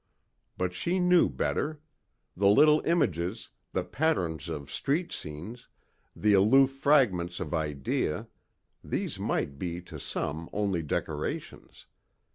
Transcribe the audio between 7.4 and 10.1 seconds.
idea these might be to